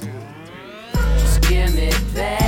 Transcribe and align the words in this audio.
two, 0.00 0.06
three. 0.06 1.02
Just 1.18 1.42
give 1.42 1.74
me 1.74 1.90
patience. 2.14 2.47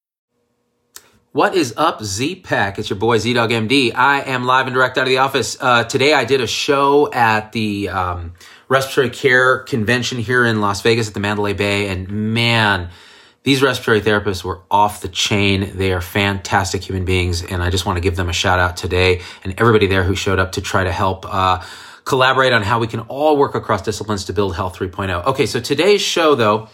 What 1.33 1.55
is 1.55 1.73
up, 1.77 2.03
Z 2.03 2.41
Pack? 2.41 2.77
It's 2.77 2.89
your 2.89 2.99
boy 2.99 3.17
ZDoggMD. 3.17 3.95
I 3.95 4.19
am 4.19 4.43
live 4.43 4.67
and 4.67 4.73
direct 4.73 4.97
out 4.97 5.03
of 5.03 5.07
the 5.07 5.19
office. 5.19 5.55
Uh, 5.61 5.85
today 5.85 6.13
I 6.13 6.25
did 6.25 6.41
a 6.41 6.45
show 6.45 7.09
at 7.09 7.53
the 7.53 7.87
um, 7.87 8.33
respiratory 8.67 9.11
care 9.11 9.59
convention 9.59 10.17
here 10.19 10.45
in 10.45 10.59
Las 10.59 10.81
Vegas 10.81 11.07
at 11.07 11.13
the 11.13 11.21
Mandalay 11.21 11.53
Bay, 11.53 11.87
and 11.87 12.33
man, 12.33 12.89
these 13.43 13.61
respiratory 13.61 14.01
therapists 14.01 14.43
were 14.43 14.59
off 14.69 14.99
the 14.99 15.07
chain. 15.07 15.77
They 15.77 15.93
are 15.93 16.01
fantastic 16.01 16.83
human 16.83 17.05
beings, 17.05 17.41
and 17.41 17.63
I 17.63 17.69
just 17.69 17.85
want 17.85 17.95
to 17.95 18.01
give 18.01 18.17
them 18.17 18.27
a 18.27 18.33
shout 18.33 18.59
out 18.59 18.75
today 18.75 19.21
and 19.45 19.57
everybody 19.57 19.87
there 19.87 20.03
who 20.03 20.17
showed 20.17 20.37
up 20.37 20.51
to 20.53 20.61
try 20.61 20.83
to 20.83 20.91
help. 20.91 21.25
Uh, 21.25 21.63
collaborate 22.03 22.51
on 22.51 22.63
how 22.63 22.79
we 22.79 22.87
can 22.87 22.99
all 23.01 23.37
work 23.37 23.53
across 23.53 23.83
disciplines 23.83 24.25
to 24.25 24.33
build 24.33 24.55
health 24.55 24.75
3.0. 24.75 25.23
Okay, 25.27 25.45
so 25.45 25.59
today's 25.59 26.01
show 26.01 26.33
though, 26.33 26.67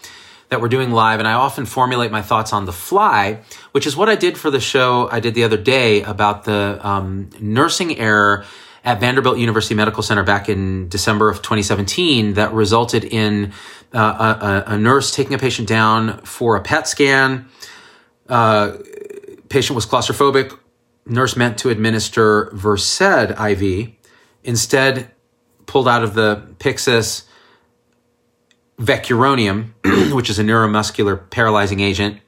that 0.48 0.60
we're 0.60 0.68
doing 0.68 0.90
live, 0.90 1.18
and 1.18 1.28
I 1.28 1.34
often 1.34 1.66
formulate 1.66 2.10
my 2.10 2.22
thoughts 2.22 2.52
on 2.52 2.64
the 2.64 2.72
fly, 2.72 3.40
which 3.72 3.86
is 3.86 3.96
what 3.96 4.08
I 4.08 4.14
did 4.14 4.38
for 4.38 4.50
the 4.50 4.60
show 4.60 5.08
I 5.10 5.20
did 5.20 5.34
the 5.34 5.44
other 5.44 5.58
day 5.58 6.02
about 6.02 6.44
the 6.44 6.80
um, 6.82 7.30
nursing 7.38 7.98
error 7.98 8.44
at 8.84 9.00
Vanderbilt 9.00 9.38
University 9.38 9.74
Medical 9.74 10.02
Center 10.02 10.22
back 10.22 10.48
in 10.48 10.88
December 10.88 11.28
of 11.28 11.38
2017 11.38 12.34
that 12.34 12.52
resulted 12.52 13.04
in 13.04 13.52
uh, 13.92 14.64
a, 14.66 14.72
a, 14.72 14.78
nurse 14.78 15.14
taking 15.14 15.34
a 15.34 15.38
patient 15.38 15.68
down 15.68 16.18
for 16.22 16.56
a 16.56 16.62
PET 16.62 16.86
scan. 16.86 17.48
Uh, 18.28 18.76
patient 19.48 19.74
was 19.74 19.84
claustrophobic. 19.84 20.56
Nurse 21.04 21.36
meant 21.36 21.58
to 21.58 21.70
administer 21.70 22.50
Versed 22.54 23.00
IV. 23.02 23.90
Instead, 24.44 25.10
pulled 25.66 25.88
out 25.88 26.02
of 26.02 26.14
the 26.14 26.46
Pyxis 26.58 27.24
vecuronium, 28.78 29.72
which 30.14 30.30
is 30.30 30.38
a 30.38 30.44
neuromuscular 30.44 31.28
paralyzing 31.30 31.80
agent, 31.80 32.20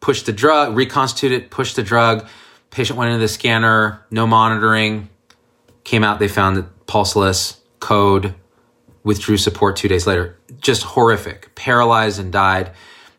pushed 0.00 0.26
the 0.26 0.32
drug, 0.32 0.76
reconstituted, 0.76 1.50
pushed 1.50 1.76
the 1.76 1.82
drug. 1.82 2.26
Patient 2.70 2.98
went 2.98 3.10
into 3.10 3.20
the 3.20 3.28
scanner, 3.28 4.04
no 4.10 4.26
monitoring. 4.26 5.08
Came 5.84 6.04
out, 6.04 6.18
they 6.18 6.28
found 6.28 6.58
it 6.58 6.64
pulseless, 6.86 7.60
code, 7.80 8.34
withdrew 9.02 9.36
support 9.36 9.76
two 9.76 9.88
days 9.88 10.06
later. 10.06 10.38
Just 10.60 10.82
horrific, 10.82 11.54
paralyzed 11.54 12.20
and 12.20 12.32
died 12.32 12.72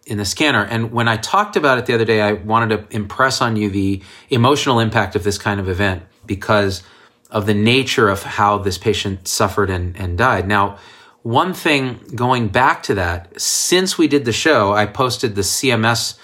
in 0.05 0.17
the 0.17 0.25
scanner. 0.25 0.63
And 0.63 0.91
when 0.91 1.07
I 1.07 1.17
talked 1.17 1.55
about 1.55 1.77
it 1.77 1.85
the 1.85 1.93
other 1.93 2.05
day, 2.05 2.21
I 2.21 2.33
wanted 2.33 2.89
to 2.89 2.95
impress 2.95 3.41
on 3.41 3.55
you 3.55 3.69
the 3.69 4.01
emotional 4.29 4.79
impact 4.79 5.15
of 5.15 5.23
this 5.23 5.37
kind 5.37 5.59
of 5.59 5.67
event 5.67 6.03
because 6.25 6.83
of 7.29 7.45
the 7.45 7.53
nature 7.53 8.09
of 8.09 8.23
how 8.23 8.57
this 8.57 8.77
patient 8.77 9.27
suffered 9.27 9.69
and, 9.69 9.95
and 9.97 10.17
died. 10.17 10.47
Now, 10.47 10.77
one 11.23 11.53
thing 11.53 11.99
going 12.15 12.47
back 12.47 12.83
to 12.83 12.95
that, 12.95 13.39
since 13.39 13.97
we 13.97 14.07
did 14.07 14.25
the 14.25 14.31
show, 14.31 14.73
I 14.73 14.85
posted 14.85 15.35
the 15.35 15.41
CMS 15.41 16.17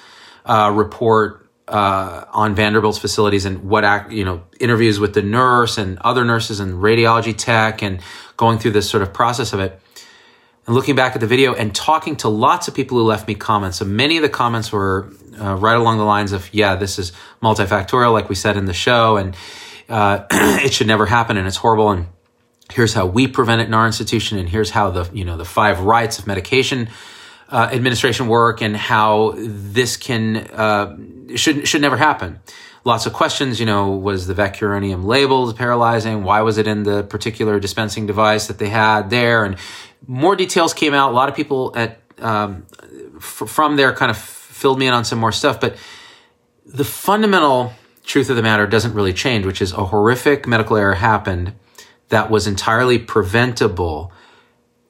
uh, 0.45 0.71
report 0.73 1.47
uh, 1.67 2.23
on 2.31 2.55
Vanderbilt's 2.55 2.97
facilities 2.97 3.45
and 3.45 3.63
what 3.63 3.83
act, 3.83 4.11
you 4.11 4.23
know, 4.23 4.43
interviews 4.59 4.99
with 4.99 5.13
the 5.13 5.21
nurse 5.21 5.77
and 5.77 5.99
other 5.99 6.23
nurses 6.23 6.59
and 6.59 6.75
radiology 6.75 7.35
tech 7.37 7.83
and 7.83 7.99
going 8.37 8.57
through 8.57 8.71
this 8.71 8.89
sort 8.89 9.03
of 9.03 9.13
process 9.13 9.53
of 9.53 9.59
it. 9.59 9.79
And 10.65 10.75
looking 10.75 10.95
back 10.95 11.13
at 11.13 11.21
the 11.21 11.27
video 11.27 11.53
and 11.53 11.73
talking 11.75 12.15
to 12.17 12.29
lots 12.29 12.67
of 12.67 12.73
people 12.73 12.97
who 12.97 13.03
left 13.03 13.27
me 13.27 13.35
comments. 13.35 13.77
So 13.77 13.85
many 13.85 14.17
of 14.17 14.23
the 14.23 14.29
comments 14.29 14.71
were 14.71 15.11
uh, 15.39 15.55
right 15.55 15.77
along 15.77 15.97
the 15.97 16.05
lines 16.05 16.31
of, 16.31 16.53
yeah, 16.53 16.75
this 16.75 16.97
is 16.99 17.11
multifactorial, 17.41 18.11
like 18.11 18.29
we 18.29 18.35
said 18.35 18.57
in 18.57 18.65
the 18.65 18.73
show, 18.73 19.17
and 19.17 19.35
uh, 19.87 20.25
it 20.31 20.73
should 20.73 20.87
never 20.87 21.05
happen 21.05 21.37
and 21.37 21.47
it's 21.47 21.57
horrible. 21.57 21.91
And 21.91 22.07
here's 22.71 22.93
how 22.93 23.05
we 23.05 23.27
prevent 23.27 23.61
it 23.61 23.67
in 23.67 23.73
our 23.73 23.85
institution 23.85 24.37
and 24.37 24.49
here's 24.49 24.69
how 24.69 24.89
the 24.89 25.09
you 25.13 25.25
know 25.25 25.37
the 25.37 25.45
five 25.45 25.81
rights 25.81 26.19
of 26.19 26.27
medication 26.27 26.89
uh, 27.49 27.69
administration 27.71 28.27
work 28.27 28.61
and 28.61 28.75
how 28.75 29.33
this 29.37 29.97
can 29.97 30.37
uh, 30.37 30.97
should 31.35 31.67
should 31.67 31.81
never 31.81 31.97
happen. 31.97 32.39
Lots 32.83 33.05
of 33.05 33.13
questions 33.13 33.59
you 33.59 33.65
know 33.65 33.91
was 33.91 34.27
the 34.27 34.33
vecuronium 34.33 35.05
labeled 35.05 35.55
paralyzing? 35.57 36.23
Why 36.23 36.41
was 36.41 36.57
it 36.57 36.67
in 36.67 36.83
the 36.83 37.03
particular 37.03 37.59
dispensing 37.59 38.05
device 38.05 38.47
that 38.47 38.59
they 38.59 38.69
had 38.69 39.09
there? 39.09 39.45
And 39.45 39.57
more 40.05 40.35
details 40.35 40.73
came 40.73 40.93
out. 40.93 41.11
A 41.11 41.15
lot 41.15 41.29
of 41.29 41.35
people 41.35 41.73
at 41.75 41.99
um, 42.19 42.65
f- 43.17 43.43
from 43.47 43.75
there 43.75 43.93
kind 43.93 44.11
of 44.11 44.17
filled 44.17 44.79
me 44.79 44.87
in 44.87 44.93
on 44.93 45.05
some 45.05 45.19
more 45.19 45.31
stuff 45.31 45.59
but 45.59 45.75
the 46.65 46.83
fundamental 46.83 47.73
truth 48.03 48.29
of 48.29 48.35
the 48.35 48.41
matter 48.41 48.65
doesn't 48.65 48.93
really 48.93 49.13
change 49.13 49.45
which 49.45 49.61
is 49.61 49.71
a 49.71 49.85
horrific 49.85 50.47
medical 50.47 50.75
error 50.75 50.95
happened 50.95 51.53
that 52.09 52.29
was 52.29 52.47
entirely 52.47 52.97
preventable. 52.97 54.11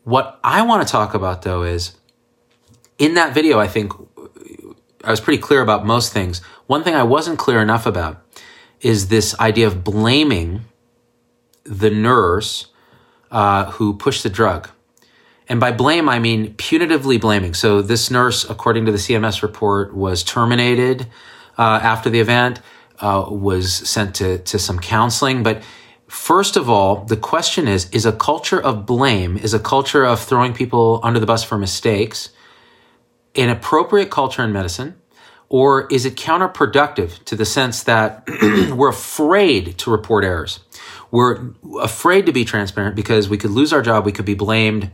What 0.04 0.40
I 0.44 0.62
want 0.62 0.86
to 0.86 0.92
talk 0.92 1.14
about 1.14 1.42
though 1.42 1.64
is 1.64 1.96
in 2.98 3.16
that 3.16 3.34
video, 3.34 3.60
I 3.60 3.68
think 3.68 3.94
I 5.04 5.12
was 5.12 5.20
pretty 5.20 5.42
clear 5.42 5.62
about 5.62 5.86
most 5.86 6.12
things. 6.12 6.40
One 6.66 6.84
thing 6.84 6.96
I 6.96 7.04
wasn't 7.04 7.40
clear 7.40 7.62
enough 7.62 7.86
about 7.86 8.24
is 8.82 9.08
this 9.08 9.38
idea 9.40 9.68
of 9.68 9.84
blaming 9.84 10.62
the 11.64 11.90
nurse 11.90 12.68
uh, 13.32 13.72
who 13.72 13.96
pushed 13.96 14.24
the 14.24 14.30
drug. 14.30 14.70
And 15.50 15.60
by 15.60 15.72
blame, 15.72 16.10
I 16.10 16.20
mean 16.20 16.56
punitively 16.56 17.20
blaming. 17.20 17.54
So 17.54 17.82
this 17.82 18.12
nurse, 18.12 18.50
according 18.50 18.86
to 18.86 18.92
the 18.92 18.98
CMS 18.98 19.42
report, 19.42 19.96
was 19.96 20.24
terminated 20.24 21.08
uh, 21.58 21.80
after 21.82 22.10
the 22.10 22.20
event, 22.20 22.60
uh, 23.00 23.26
was 23.30 23.74
sent 23.74 24.16
to, 24.16 24.40
to 24.40 24.60
some 24.60 24.80
counseling, 24.80 25.44
but 25.44 25.64
First 26.08 26.56
of 26.56 26.70
all, 26.70 27.04
the 27.04 27.18
question 27.18 27.68
is 27.68 27.90
is 27.92 28.06
a 28.06 28.12
culture 28.12 28.62
of 28.62 28.86
blame, 28.86 29.38
is 29.38 29.54
a 29.54 29.60
culture 29.60 30.06
of 30.06 30.22
throwing 30.22 30.54
people 30.54 31.00
under 31.04 31.20
the 31.20 31.26
bus 31.26 31.44
for 31.44 31.58
mistakes 31.58 32.30
an 33.38 33.50
appropriate 33.50 34.10
culture 34.10 34.44
in 34.44 34.52
medicine? 34.52 34.96
Or 35.50 35.88
is 35.88 36.06
it 36.06 36.16
counterproductive 36.16 37.24
to 37.26 37.36
the 37.36 37.46
sense 37.46 37.84
that 37.84 38.28
we're 38.76 38.90
afraid 38.90 39.78
to 39.78 39.92
report 39.92 40.26
errors? 40.26 40.60
We're 41.10 41.52
afraid 41.80 42.26
to 42.26 42.34
be 42.34 42.44
transparent 42.44 42.96
because 42.96 43.30
we 43.30 43.38
could 43.38 43.52
lose 43.52 43.72
our 43.72 43.82
job, 43.82 44.06
we 44.06 44.12
could 44.12 44.26
be 44.26 44.34
blamed, 44.34 44.92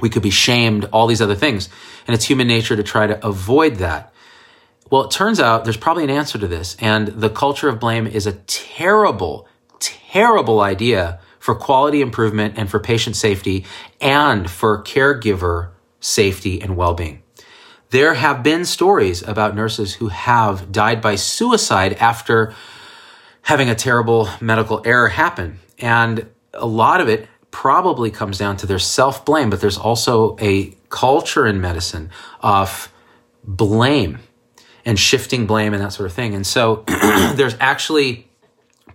we 0.00 0.10
could 0.10 0.22
be 0.22 0.30
shamed, 0.30 0.86
all 0.92 1.06
these 1.06 1.22
other 1.22 1.34
things. 1.34 1.70
And 2.06 2.14
it's 2.14 2.26
human 2.26 2.46
nature 2.46 2.76
to 2.76 2.82
try 2.82 3.06
to 3.06 3.26
avoid 3.26 3.76
that. 3.76 4.12
Well, 4.90 5.04
it 5.04 5.12
turns 5.12 5.40
out 5.40 5.64
there's 5.64 5.76
probably 5.78 6.04
an 6.04 6.10
answer 6.10 6.38
to 6.38 6.48
this. 6.48 6.76
And 6.78 7.08
the 7.08 7.30
culture 7.30 7.68
of 7.68 7.80
blame 7.80 8.06
is 8.06 8.26
a 8.26 8.32
terrible 8.32 9.48
terrible 9.80 10.60
idea 10.60 11.18
for 11.38 11.54
quality 11.54 12.00
improvement 12.00 12.54
and 12.56 12.70
for 12.70 12.78
patient 12.78 13.16
safety 13.16 13.64
and 14.00 14.48
for 14.48 14.82
caregiver 14.84 15.70
safety 16.00 16.60
and 16.60 16.76
well-being. 16.76 17.22
There 17.90 18.14
have 18.14 18.42
been 18.42 18.64
stories 18.64 19.22
about 19.22 19.56
nurses 19.56 19.94
who 19.94 20.08
have 20.08 20.70
died 20.70 21.00
by 21.00 21.16
suicide 21.16 21.94
after 21.94 22.54
having 23.42 23.68
a 23.68 23.74
terrible 23.74 24.28
medical 24.40 24.80
error 24.84 25.08
happen. 25.08 25.58
And 25.78 26.28
a 26.54 26.66
lot 26.66 27.00
of 27.00 27.08
it 27.08 27.26
probably 27.50 28.10
comes 28.10 28.38
down 28.38 28.56
to 28.58 28.66
their 28.66 28.78
self 28.78 29.24
blame, 29.24 29.50
but 29.50 29.60
there's 29.60 29.78
also 29.78 30.36
a 30.40 30.76
culture 30.88 31.46
in 31.46 31.60
medicine 31.60 32.10
of 32.40 32.92
blame 33.42 34.18
and 34.84 34.98
shifting 34.98 35.46
blame 35.46 35.74
and 35.74 35.82
that 35.82 35.92
sort 35.92 36.06
of 36.06 36.12
thing. 36.12 36.34
And 36.34 36.46
so 36.46 36.84
there's 37.34 37.56
actually 37.58 38.29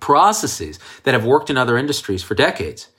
processes 0.06 0.78
that 1.02 1.16
have 1.16 1.25
worked 1.25 1.50
in 1.50 1.57
other 1.57 1.80
industries 1.80 2.22
for 2.22 2.36
decades 2.36 2.90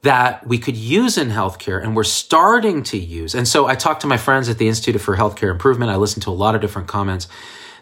that 0.00 0.46
we 0.46 0.56
could 0.56 0.78
use 0.78 1.18
in 1.18 1.28
healthcare 1.28 1.82
and 1.82 1.94
we're 1.94 2.04
starting 2.04 2.82
to 2.82 2.96
use. 2.96 3.34
And 3.34 3.46
so 3.46 3.66
I 3.66 3.74
talked 3.74 4.00
to 4.00 4.06
my 4.06 4.16
friends 4.16 4.48
at 4.48 4.56
the 4.56 4.66
Institute 4.66 4.98
for 4.98 5.14
Healthcare 5.14 5.50
Improvement. 5.50 5.90
I 5.90 5.96
listened 5.96 6.22
to 6.22 6.30
a 6.30 6.38
lot 6.44 6.54
of 6.54 6.62
different 6.62 6.88
comments. 6.88 7.28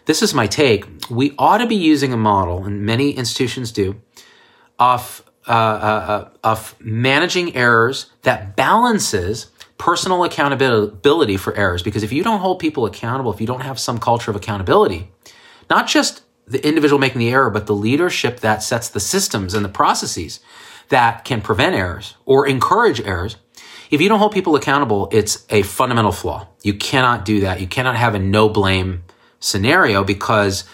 This 0.03 0.21
is 0.21 0.33
my 0.33 0.47
take. 0.47 0.85
We 1.09 1.33
ought 1.37 1.59
to 1.59 1.65
be 1.65 1.77
using 1.77 2.11
a 2.11 2.17
model, 2.17 2.65
and 2.65 2.81
many 2.81 3.11
institutions 3.11 3.71
do, 3.71 4.01
of, 4.77 5.23
uh, 5.47 5.51
uh, 5.51 5.53
uh 5.53 6.29
of 6.43 6.75
managing 6.81 7.55
errors 7.55 8.11
that 8.23 8.57
balances 8.57 9.49
personal 9.77 10.25
accountability 10.25 11.37
for 11.37 11.55
errors. 11.55 11.83
Because 11.83 12.03
if 12.03 12.11
you 12.11 12.21
don't 12.21 12.41
hold 12.41 12.59
people 12.59 12.85
accountable, 12.85 13.31
if 13.31 13.39
you 13.39 13.47
don't 13.47 13.61
have 13.61 13.79
some 13.79 13.97
culture 13.97 14.29
of 14.29 14.35
accountability, 14.35 15.09
not 15.69 15.87
just 15.87 16.23
the 16.51 16.65
individual 16.67 16.99
making 16.99 17.19
the 17.19 17.29
error, 17.29 17.49
but 17.49 17.65
the 17.65 17.75
leadership 17.75 18.41
that 18.41 18.61
sets 18.61 18.89
the 18.89 18.99
systems 18.99 19.53
and 19.53 19.63
the 19.63 19.69
processes 19.69 20.39
that 20.89 21.23
can 21.23 21.41
prevent 21.41 21.75
errors 21.75 22.15
or 22.25 22.45
encourage 22.45 23.01
errors. 23.01 23.37
If 23.89 24.01
you 24.01 24.09
don't 24.09 24.19
hold 24.19 24.33
people 24.33 24.55
accountable, 24.55 25.09
it's 25.11 25.45
a 25.49 25.63
fundamental 25.63 26.11
flaw. 26.11 26.47
You 26.61 26.73
cannot 26.73 27.25
do 27.25 27.41
that. 27.41 27.59
You 27.59 27.67
cannot 27.67 27.95
have 27.95 28.15
a 28.15 28.19
no 28.19 28.49
blame 28.49 29.03
scenario 29.39 30.03
because 30.03 30.65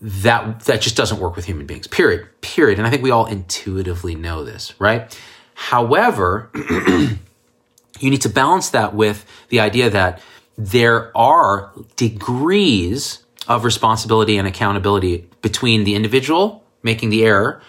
that 0.00 0.60
that 0.60 0.80
just 0.80 0.96
doesn't 0.96 1.18
work 1.18 1.34
with 1.34 1.46
human 1.46 1.66
beings. 1.66 1.86
Period. 1.86 2.28
Period. 2.40 2.78
And 2.78 2.86
I 2.86 2.90
think 2.90 3.02
we 3.02 3.10
all 3.10 3.26
intuitively 3.26 4.14
know 4.14 4.44
this, 4.44 4.78
right? 4.80 5.18
However, 5.54 6.50
you 6.54 8.10
need 8.10 8.22
to 8.22 8.28
balance 8.28 8.70
that 8.70 8.94
with 8.94 9.24
the 9.48 9.60
idea 9.60 9.90
that 9.90 10.20
there 10.56 11.16
are 11.16 11.72
degrees 11.96 13.24
of 13.48 13.64
responsibility 13.64 14.36
and 14.36 14.46
accountability 14.46 15.28
between 15.42 15.84
the 15.84 15.94
individual 15.94 16.62
making 16.82 17.10
the 17.10 17.24
error 17.24 17.60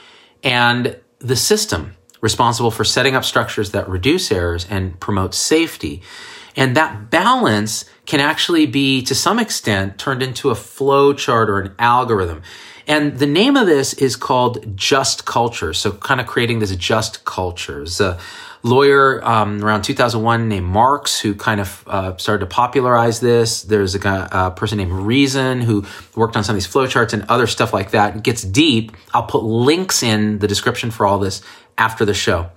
and 0.43 0.99
the 1.19 1.35
system 1.35 1.95
responsible 2.21 2.71
for 2.71 2.83
setting 2.83 3.15
up 3.15 3.23
structures 3.23 3.71
that 3.71 3.87
reduce 3.89 4.31
errors 4.31 4.67
and 4.69 4.99
promote 4.99 5.33
safety. 5.33 6.01
And 6.55 6.75
that 6.75 7.09
balance 7.09 7.85
can 8.05 8.19
actually 8.19 8.65
be, 8.65 9.01
to 9.03 9.15
some 9.15 9.39
extent, 9.39 9.97
turned 9.97 10.21
into 10.21 10.49
a 10.49 10.55
flow 10.55 11.13
chart 11.13 11.49
or 11.49 11.59
an 11.59 11.73
algorithm. 11.79 12.41
And 12.87 13.19
the 13.19 13.27
name 13.27 13.55
of 13.55 13.67
this 13.67 13.93
is 13.93 14.15
called 14.15 14.75
Just 14.75 15.25
Culture. 15.25 15.73
So, 15.73 15.91
kind 15.91 16.19
of 16.19 16.27
creating 16.27 16.59
this 16.59 16.75
just 16.75 17.23
culture. 17.23 17.85
Lawyer 18.61 19.23
um, 19.25 19.63
around 19.63 19.83
2001 19.83 20.49
named 20.49 20.65
Marx 20.65 21.19
who 21.19 21.33
kind 21.33 21.61
of 21.61 21.83
uh, 21.87 22.17
started 22.17 22.41
to 22.41 22.45
popularize 22.45 23.19
this. 23.19 23.61
There's 23.63 23.95
a, 23.95 24.29
a 24.31 24.51
person 24.51 24.77
named 24.77 24.91
Reason 24.91 25.61
who 25.61 25.85
worked 26.15 26.35
on 26.35 26.43
some 26.43 26.55
of 26.55 26.61
these 26.61 26.71
flowcharts 26.71 27.13
and 27.13 27.23
other 27.29 27.47
stuff 27.47 27.73
like 27.73 27.91
that. 27.91 28.17
It 28.17 28.23
gets 28.23 28.43
deep. 28.43 28.91
I'll 29.13 29.23
put 29.23 29.43
links 29.43 30.03
in 30.03 30.39
the 30.39 30.47
description 30.47 30.91
for 30.91 31.05
all 31.05 31.19
this 31.19 31.41
after 31.77 32.05
the 32.05 32.13
show. 32.13 32.49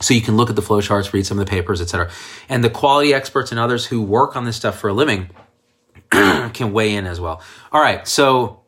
So 0.00 0.14
you 0.14 0.20
can 0.20 0.36
look 0.36 0.50
at 0.50 0.56
the 0.56 0.62
flowcharts, 0.62 1.12
read 1.12 1.26
some 1.26 1.38
of 1.38 1.46
the 1.46 1.50
papers, 1.50 1.80
etc. 1.80 2.10
And 2.48 2.62
the 2.62 2.70
quality 2.70 3.12
experts 3.12 3.50
and 3.50 3.58
others 3.58 3.86
who 3.86 4.02
work 4.02 4.36
on 4.36 4.44
this 4.44 4.56
stuff 4.56 4.78
for 4.78 4.88
a 4.88 4.92
living 4.92 5.30
can 6.10 6.72
weigh 6.72 6.94
in 6.94 7.06
as 7.06 7.20
well. 7.20 7.42
All 7.72 7.80
right, 7.80 8.06
so 8.06 8.60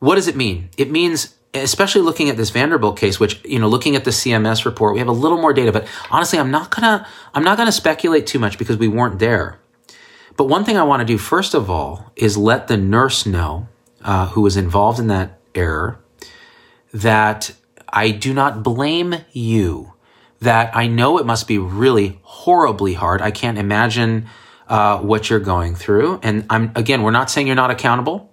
what 0.00 0.16
does 0.16 0.28
it 0.28 0.36
mean? 0.36 0.70
It 0.76 0.90
means 0.90 1.34
especially 1.54 2.02
looking 2.02 2.28
at 2.28 2.36
this 2.36 2.50
Vanderbilt 2.50 2.98
case, 2.98 3.20
which, 3.20 3.42
you 3.44 3.58
know, 3.58 3.68
looking 3.68 3.96
at 3.96 4.04
the 4.04 4.10
CMS 4.10 4.64
report, 4.64 4.94
we 4.94 4.98
have 4.98 5.08
a 5.08 5.12
little 5.12 5.40
more 5.40 5.52
data, 5.52 5.72
but 5.72 5.86
honestly, 6.10 6.38
I'm 6.38 6.50
not 6.50 6.70
gonna, 6.70 7.06
I'm 7.32 7.44
not 7.44 7.56
gonna 7.56 7.72
speculate 7.72 8.26
too 8.26 8.38
much 8.38 8.58
because 8.58 8.76
we 8.76 8.88
weren't 8.88 9.18
there. 9.18 9.58
But 10.36 10.44
one 10.44 10.64
thing 10.64 10.76
I 10.76 10.82
want 10.82 11.00
to 11.00 11.04
do 11.04 11.16
first 11.16 11.54
of 11.54 11.70
all 11.70 12.12
is 12.16 12.36
let 12.36 12.66
the 12.68 12.76
nurse 12.76 13.24
know, 13.24 13.68
uh, 14.02 14.28
who 14.28 14.40
was 14.40 14.56
involved 14.56 14.98
in 14.98 15.06
that 15.08 15.38
error, 15.54 16.00
that 16.92 17.52
I 17.88 18.10
do 18.10 18.34
not 18.34 18.62
blame 18.62 19.14
you. 19.32 19.92
That 20.40 20.76
I 20.76 20.88
know 20.88 21.18
it 21.18 21.26
must 21.26 21.48
be 21.48 21.58
really 21.58 22.18
horribly 22.22 22.94
hard. 22.94 23.22
I 23.22 23.30
can't 23.30 23.56
imagine 23.56 24.26
uh, 24.68 24.98
what 24.98 25.30
you're 25.30 25.40
going 25.40 25.74
through. 25.74 26.20
And 26.22 26.44
I'm 26.50 26.72
again, 26.74 27.02
we're 27.02 27.12
not 27.12 27.30
saying 27.30 27.46
you're 27.46 27.56
not 27.56 27.70
accountable. 27.70 28.30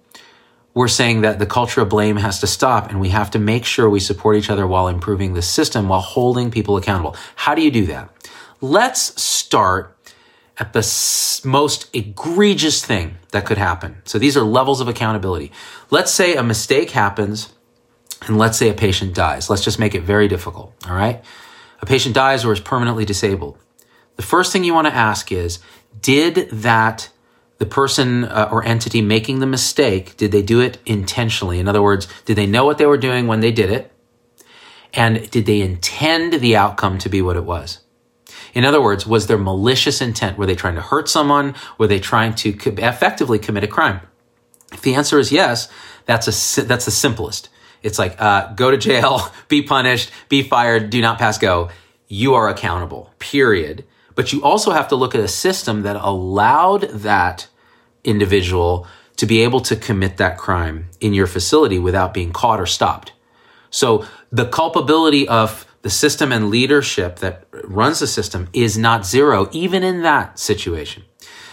We're 0.74 0.88
saying 0.88 1.20
that 1.20 1.38
the 1.38 1.46
culture 1.46 1.82
of 1.82 1.90
blame 1.90 2.16
has 2.16 2.40
to 2.40 2.46
stop, 2.46 2.88
and 2.88 3.00
we 3.00 3.10
have 3.10 3.30
to 3.32 3.38
make 3.38 3.64
sure 3.64 3.90
we 3.90 4.00
support 4.00 4.36
each 4.36 4.48
other 4.48 4.66
while 4.66 4.88
improving 4.88 5.34
the 5.34 5.42
system, 5.42 5.88
while 5.88 6.00
holding 6.00 6.50
people 6.50 6.76
accountable. 6.76 7.14
How 7.36 7.54
do 7.54 7.62
you 7.62 7.70
do 7.70 7.86
that? 7.86 8.08
Let's 8.60 9.20
start 9.20 9.96
at 10.58 10.72
the 10.72 10.80
most 11.44 11.94
egregious 11.94 12.84
thing 12.84 13.16
that 13.32 13.44
could 13.44 13.58
happen. 13.58 14.00
So 14.04 14.18
these 14.18 14.36
are 14.36 14.42
levels 14.42 14.80
of 14.80 14.88
accountability. 14.88 15.50
Let's 15.90 16.12
say 16.12 16.36
a 16.36 16.42
mistake 16.42 16.90
happens 16.90 17.52
and 18.26 18.38
let's 18.38 18.58
say 18.58 18.68
a 18.68 18.74
patient 18.74 19.14
dies. 19.14 19.50
Let's 19.50 19.64
just 19.64 19.78
make 19.78 19.94
it 19.94 20.02
very 20.02 20.28
difficult. 20.28 20.72
All 20.88 20.94
right. 20.94 21.24
A 21.80 21.86
patient 21.86 22.14
dies 22.14 22.44
or 22.44 22.52
is 22.52 22.60
permanently 22.60 23.04
disabled. 23.04 23.58
The 24.16 24.22
first 24.22 24.52
thing 24.52 24.62
you 24.62 24.74
want 24.74 24.86
to 24.86 24.94
ask 24.94 25.32
is, 25.32 25.58
did 26.00 26.48
that 26.50 27.08
the 27.62 27.66
person 27.66 28.24
uh, 28.24 28.48
or 28.50 28.64
entity 28.64 29.00
making 29.00 29.38
the 29.38 29.46
mistake, 29.46 30.16
did 30.16 30.32
they 30.32 30.42
do 30.42 30.58
it 30.58 30.78
intentionally? 30.84 31.60
In 31.60 31.68
other 31.68 31.80
words, 31.80 32.08
did 32.24 32.34
they 32.34 32.44
know 32.44 32.64
what 32.64 32.76
they 32.76 32.86
were 32.86 32.96
doing 32.96 33.28
when 33.28 33.38
they 33.38 33.52
did 33.52 33.70
it? 33.70 33.92
And 34.92 35.30
did 35.30 35.46
they 35.46 35.60
intend 35.60 36.32
the 36.32 36.56
outcome 36.56 36.98
to 36.98 37.08
be 37.08 37.22
what 37.22 37.36
it 37.36 37.44
was? 37.44 37.78
In 38.52 38.64
other 38.64 38.82
words, 38.82 39.06
was 39.06 39.28
there 39.28 39.38
malicious 39.38 40.00
intent? 40.00 40.36
Were 40.36 40.44
they 40.44 40.56
trying 40.56 40.74
to 40.74 40.80
hurt 40.80 41.08
someone? 41.08 41.54
Were 41.78 41.86
they 41.86 42.00
trying 42.00 42.34
to 42.34 42.52
co- 42.52 42.74
effectively 42.78 43.38
commit 43.38 43.62
a 43.62 43.68
crime? 43.68 44.00
If 44.72 44.82
the 44.82 44.96
answer 44.96 45.20
is 45.20 45.30
yes, 45.30 45.68
that's 46.04 46.26
a, 46.26 46.62
that's 46.62 46.86
the 46.86 46.90
simplest. 46.90 47.48
It's 47.84 47.96
like, 47.96 48.20
uh, 48.20 48.54
go 48.54 48.72
to 48.72 48.76
jail, 48.76 49.30
be 49.46 49.62
punished, 49.62 50.10
be 50.28 50.42
fired, 50.42 50.90
do 50.90 51.00
not 51.00 51.20
pass 51.20 51.38
go. 51.38 51.70
You 52.08 52.34
are 52.34 52.48
accountable, 52.48 53.14
period. 53.20 53.84
But 54.16 54.32
you 54.32 54.42
also 54.42 54.72
have 54.72 54.88
to 54.88 54.96
look 54.96 55.14
at 55.14 55.20
a 55.20 55.28
system 55.28 55.82
that 55.82 55.94
allowed 55.94 56.82
that 56.90 57.46
individual 58.04 58.86
to 59.16 59.26
be 59.26 59.42
able 59.42 59.60
to 59.60 59.76
commit 59.76 60.16
that 60.16 60.38
crime 60.38 60.88
in 61.00 61.14
your 61.14 61.26
facility 61.26 61.78
without 61.78 62.14
being 62.14 62.32
caught 62.32 62.60
or 62.60 62.66
stopped. 62.66 63.12
So 63.70 64.06
the 64.30 64.46
culpability 64.46 65.28
of 65.28 65.66
the 65.82 65.90
system 65.90 66.32
and 66.32 66.50
leadership 66.50 67.18
that 67.18 67.46
runs 67.64 67.98
the 67.98 68.06
system 68.06 68.48
is 68.52 68.78
not 68.78 69.04
zero, 69.04 69.48
even 69.52 69.82
in 69.82 70.02
that 70.02 70.38
situation. 70.38 71.04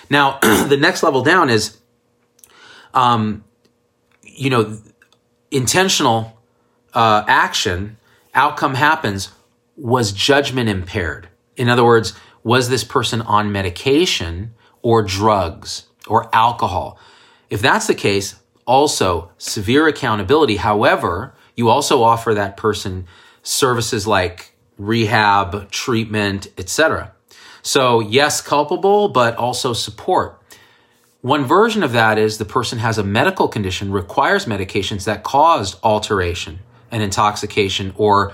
Now, 0.09 0.39
the 0.41 0.77
next 0.77 1.03
level 1.03 1.21
down 1.21 1.49
is, 1.49 1.77
um, 2.93 3.43
you 4.23 4.49
know, 4.49 4.79
intentional 5.51 6.39
uh, 6.93 7.23
action, 7.27 7.97
outcome 8.33 8.75
happens, 8.75 9.29
was 9.75 10.11
judgment 10.11 10.69
impaired? 10.69 11.29
In 11.55 11.69
other 11.69 11.85
words, 11.85 12.13
was 12.43 12.69
this 12.69 12.83
person 12.83 13.21
on 13.21 13.51
medication 13.51 14.53
or 14.81 15.03
drugs 15.03 15.88
or 16.09 16.29
alcohol? 16.33 17.00
If 17.50 17.61
that's 17.61 17.88
the 17.88 17.95
case, 17.95 18.35
also 18.65 19.31
severe 19.38 19.88
accountability. 19.88 20.57
However, 20.57 21.33
you 21.56 21.69
also 21.69 22.03
offer 22.03 22.33
that 22.33 22.57
person 22.57 23.07
services 23.41 24.06
like 24.06 24.53
rehab, 24.77 25.71
treatment, 25.71 26.47
etc. 26.57 27.13
So 27.61 28.00
yes, 28.00 28.41
culpable, 28.41 29.09
but 29.09 29.35
also 29.38 29.73
support. 29.73 30.41
One 31.21 31.44
version 31.44 31.83
of 31.83 31.91
that 31.91 32.17
is 32.17 32.38
the 32.38 32.45
person 32.45 32.79
has 32.79 32.97
a 32.97 33.03
medical 33.03 33.50
condition, 33.50 33.91
requires 33.91 34.45
medications 34.45 35.04
that 35.04 35.23
caused 35.23 35.78
alteration 35.83 36.59
and 36.92 37.04
intoxication 37.04 37.94
or 37.97 38.33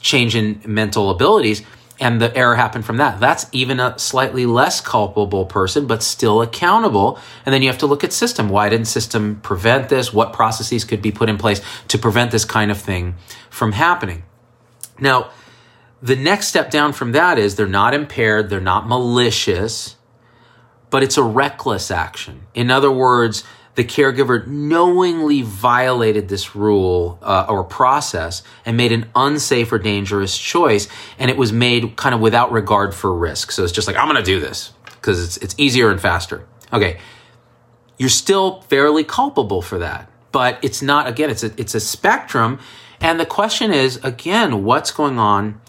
change 0.00 0.36
in 0.36 0.60
mental 0.66 1.10
abilities, 1.10 1.62
and 1.98 2.20
the 2.20 2.34
error 2.36 2.56
happened 2.56 2.84
from 2.84 2.98
that. 2.98 3.20
That's 3.20 3.46
even 3.52 3.80
a 3.80 3.98
slightly 3.98 4.44
less 4.44 4.80
culpable 4.80 5.46
person, 5.46 5.86
but 5.86 6.02
still 6.02 6.42
accountable. 6.42 7.18
And 7.44 7.52
then 7.52 7.62
you 7.62 7.68
have 7.68 7.78
to 7.78 7.86
look 7.86 8.04
at 8.04 8.12
system. 8.12 8.48
Why 8.48 8.68
didn't 8.68 8.86
system 8.86 9.40
prevent 9.40 9.88
this? 9.88 10.12
What 10.12 10.32
processes 10.32 10.84
could 10.84 11.00
be 11.00 11.12
put 11.12 11.28
in 11.28 11.38
place 11.38 11.60
to 11.88 11.98
prevent 11.98 12.30
this 12.30 12.44
kind 12.44 12.70
of 12.70 12.78
thing 12.78 13.16
from 13.48 13.72
happening? 13.72 14.24
Now, 14.98 15.30
the 16.02 16.16
next 16.16 16.48
step 16.48 16.70
down 16.70 16.92
from 16.92 17.12
that 17.12 17.38
is 17.38 17.56
they're 17.56 17.66
not 17.66 17.94
impaired, 17.94 18.50
they're 18.50 18.60
not 18.60 18.86
malicious, 18.86 19.96
but 20.90 21.02
it's 21.02 21.16
a 21.16 21.22
reckless 21.22 21.90
action. 21.90 22.46
In 22.54 22.70
other 22.70 22.90
words, 22.90 23.42
the 23.76 23.84
caregiver 23.84 24.46
knowingly 24.46 25.42
violated 25.42 26.28
this 26.28 26.56
rule 26.56 27.18
uh, 27.22 27.46
or 27.48 27.62
process 27.62 28.42
and 28.64 28.76
made 28.76 28.90
an 28.90 29.08
unsafe 29.14 29.70
or 29.70 29.78
dangerous 29.78 30.36
choice, 30.36 30.88
and 31.18 31.30
it 31.30 31.36
was 31.36 31.52
made 31.52 31.94
kind 31.96 32.14
of 32.14 32.20
without 32.20 32.50
regard 32.50 32.94
for 32.94 33.14
risk. 33.14 33.52
So 33.52 33.62
it's 33.62 33.72
just 33.72 33.86
like 33.86 33.96
I'm 33.96 34.08
going 34.08 34.16
to 34.16 34.22
do 34.22 34.40
this 34.40 34.72
because 34.86 35.22
it's 35.22 35.36
it's 35.36 35.54
easier 35.58 35.90
and 35.90 36.00
faster. 36.00 36.46
Okay, 36.72 36.98
you're 37.98 38.08
still 38.08 38.62
fairly 38.62 39.04
culpable 39.04 39.60
for 39.60 39.78
that, 39.78 40.10
but 40.32 40.58
it's 40.62 40.80
not. 40.80 41.06
Again, 41.06 41.28
it's 41.28 41.44
a 41.44 41.52
it's 41.60 41.74
a 41.74 41.80
spectrum, 41.80 42.58
and 43.00 43.20
the 43.20 43.26
question 43.26 43.72
is 43.72 44.02
again, 44.02 44.64
what's 44.64 44.90
going 44.90 45.18
on 45.18 45.60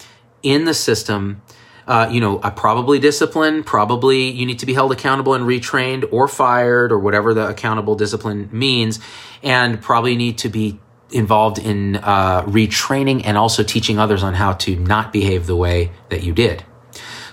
in 0.44 0.64
the 0.64 0.74
system 0.74 1.42
uh, 1.88 2.10
you 2.12 2.20
know, 2.20 2.40
uh, 2.40 2.52
probably 2.52 3.00
discipline, 3.00 3.64
probably 3.64 4.30
you 4.30 4.46
need 4.46 4.60
to 4.60 4.66
be 4.66 4.74
held 4.74 4.92
accountable 4.92 5.34
and 5.34 5.46
retrained 5.46 6.08
or 6.12 6.28
fired 6.28 6.92
or 6.92 7.00
whatever 7.00 7.34
the 7.34 7.48
accountable 7.48 7.96
discipline 7.96 8.50
means, 8.52 9.00
and 9.42 9.82
probably 9.82 10.16
need 10.16 10.38
to 10.40 10.50
be 10.50 10.80
involved 11.12 11.58
in 11.58 11.96
uh, 11.98 12.42
retraining 12.44 13.22
and 13.26 13.38
also 13.38 13.64
teaching 13.64 13.98
others 13.98 14.24
on 14.24 14.34
how 14.34 14.54
to 14.54 14.76
not 14.76 15.14
behave 15.14 15.48
the 15.48 15.56
way 15.56 15.92
that 16.10 16.24
you 16.24 16.34
did. 16.34 16.64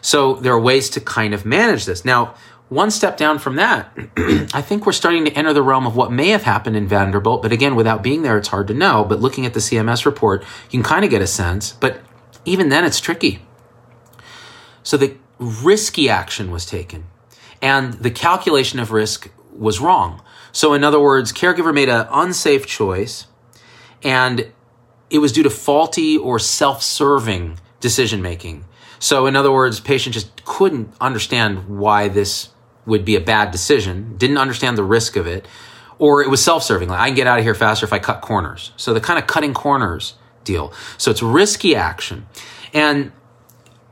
So 0.01 0.35
there 0.35 0.53
are 0.53 0.61
ways 0.61 0.91
to 0.91 1.01
kind 1.01 1.35
of 1.35 1.45
manage 1.45 1.87
this. 1.87 2.05
Now, 2.05 2.35
one 2.69 2.91
step 2.91 3.17
down 3.17 3.39
from 3.39 3.57
that, 3.57 3.91
I 4.55 4.63
think 4.63 4.87
we're 4.87 4.93
starting 4.93 5.25
to 5.25 5.33
enter 5.33 5.53
the 5.53 5.63
realm 5.63 5.87
of 5.87 5.97
what 5.97 6.13
may 6.13 6.29
have 6.29 6.43
happened 6.43 6.77
in 6.77 6.87
Vanderbilt, 6.87 7.43
but 7.43 7.53
again, 7.53 7.75
without 7.75 8.03
being 8.03 8.23
there, 8.23 8.39
it's 8.39 8.49
hard 8.49 8.69
to 8.69 8.75
know. 8.75 9.05
But 9.05 9.21
looking 9.21 9.47
at 9.47 9.55
the 9.55 9.61
CMS 9.61 10.07
report, 10.07 10.43
you 10.71 10.79
can 10.79 10.83
kind 10.83 11.05
of 11.05 11.11
get 11.11 11.23
a 11.23 11.27
sense. 11.27 11.73
But 11.73 12.01
even 12.45 12.69
then, 12.69 12.85
it's 12.85 13.01
tricky. 13.01 13.44
So 14.85 14.97
the 14.97 15.17
risky 15.41 16.09
action 16.09 16.53
was 16.53 16.65
taken 16.65 17.07
and 17.61 17.95
the 17.95 18.11
calculation 18.11 18.79
of 18.79 18.93
risk 18.93 19.31
was 19.53 19.81
wrong. 19.81 20.23
So, 20.53 20.75
in 20.75 20.85
other 20.85 21.01
words, 21.01 21.33
caregiver 21.33 21.75
made 21.75 21.89
an 21.89 22.07
unsafe 22.11 22.67
choice 22.67 23.27
and 24.03 24.53
it 25.11 25.19
was 25.19 25.33
due 25.33 25.43
to 25.43 25.51
faulty 25.51 26.17
or 26.17 26.39
self 26.39 26.83
serving 26.83 27.59
decision 27.81 28.23
making. 28.23 28.65
So, 28.99 29.27
in 29.27 29.37
other 29.37 29.53
words, 29.53 29.81
patient 29.81 30.15
just 30.15 30.45
couldn't 30.45 30.93
understand 31.01 31.79
why 31.79 32.09
this 32.09 32.51
would 32.87 33.05
be 33.05 33.17
a 33.17 33.21
bad 33.21 33.51
decision, 33.51 34.17
didn't 34.17 34.39
understand 34.39 34.77
the 34.77 34.85
risk 34.85 35.17
of 35.17 35.27
it, 35.27 35.47
or 35.99 36.23
it 36.23 36.29
was 36.29 36.43
self 36.43 36.63
serving. 36.63 36.89
Like, 36.89 37.01
I 37.01 37.07
can 37.09 37.17
get 37.17 37.27
out 37.27 37.39
of 37.39 37.45
here 37.45 37.55
faster 37.55 37.87
if 37.87 37.93
I 37.93 37.99
cut 37.99 38.21
corners. 38.21 38.73
So, 38.77 38.93
the 38.93 39.01
kind 39.01 39.19
of 39.19 39.27
cutting 39.27 39.55
corners 39.55 40.15
deal. 40.45 40.73
So, 40.99 41.11
it's 41.11 41.23
risky 41.23 41.75
action. 41.75 42.27
And 42.73 43.13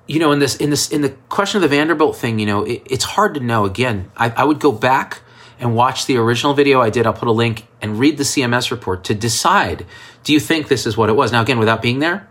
you 0.07 0.19
know, 0.19 0.33
in 0.33 0.39
this, 0.39 0.57
in 0.57 0.71
this, 0.71 0.91
in 0.91 1.03
the 1.03 1.11
question 1.29 1.59
of 1.59 1.63
the 1.63 1.75
Vanderbilt 1.77 2.17
thing, 2.17 2.39
you 2.39 2.47
know, 2.47 2.65
it, 2.65 2.83
it's 2.87 3.05
hard 3.05 3.35
to 3.35 3.41
know. 3.41 3.65
Again, 3.65 4.11
I, 4.17 4.31
I 4.31 4.45
would 4.45 4.61
go 4.61 4.73
back 4.73 5.23
and 5.59 5.77
watch 5.77 6.07
the 6.07 6.17
original 6.17 6.55
video 6.55 6.81
I 6.81 6.91
did. 6.91 7.07
I'll 7.07 7.13
put 7.13 7.29
a 7.29 7.33
link 7.33 7.67
and 7.81 7.99
read 7.99 8.19
the 8.19 8.25
CMS 8.25 8.71
report 8.71 9.05
to 9.05 9.15
decide. 9.15 9.87
Do 10.25 10.33
you 10.33 10.41
think 10.41 10.69
this 10.69 10.87
is 10.87 10.97
what 10.97 11.09
it 11.09 11.13
was? 11.13 11.31
Now, 11.31 11.41
again, 11.41 11.59
without 11.59 11.81
being 11.81 12.01
there, 12.01 12.29